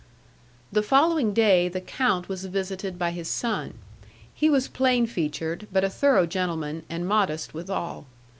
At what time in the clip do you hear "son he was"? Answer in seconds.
3.27-4.67